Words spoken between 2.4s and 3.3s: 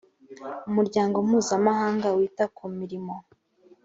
ku mirimo